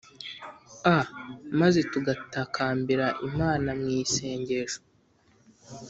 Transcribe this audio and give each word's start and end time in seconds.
a 0.95 0.97
maze 1.59 1.79
tugatakambira 1.91 3.07
imana 3.27 3.69
mu 3.79 3.87
isengesho 4.01 4.79